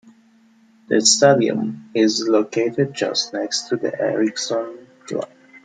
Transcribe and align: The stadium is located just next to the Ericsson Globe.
The 0.87 0.99
stadium 1.01 1.91
is 1.93 2.27
located 2.27 2.91
just 2.91 3.33
next 3.33 3.67
to 3.67 3.75
the 3.75 4.01
Ericsson 4.01 4.87
Globe. 5.05 5.29